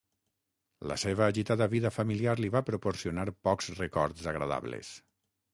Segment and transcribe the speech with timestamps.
[0.91, 4.95] La seva agitada vida familiar li va proporcionar pocs records agradables.